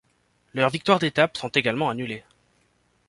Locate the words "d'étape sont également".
0.97-1.87